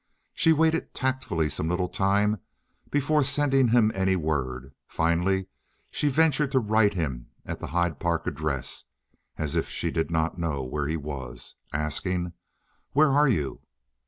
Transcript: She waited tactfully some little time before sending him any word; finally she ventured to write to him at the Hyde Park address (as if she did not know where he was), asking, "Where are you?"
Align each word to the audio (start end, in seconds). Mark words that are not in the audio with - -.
She 0.33 0.51
waited 0.51 0.95
tactfully 0.95 1.47
some 1.47 1.69
little 1.69 1.87
time 1.87 2.41
before 2.89 3.23
sending 3.23 3.67
him 3.67 3.91
any 3.93 4.15
word; 4.15 4.73
finally 4.87 5.45
she 5.91 6.07
ventured 6.07 6.51
to 6.53 6.59
write 6.59 6.93
to 6.93 6.97
him 6.97 7.27
at 7.45 7.59
the 7.59 7.67
Hyde 7.67 7.99
Park 7.99 8.25
address 8.25 8.85
(as 9.37 9.55
if 9.55 9.69
she 9.69 9.91
did 9.91 10.09
not 10.09 10.39
know 10.39 10.63
where 10.63 10.87
he 10.87 10.97
was), 10.97 11.53
asking, 11.71 12.33
"Where 12.93 13.11
are 13.11 13.27
you?" 13.29 13.61